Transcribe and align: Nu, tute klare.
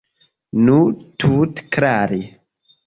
Nu, 0.69 0.79
tute 1.25 1.69
klare. 1.77 2.21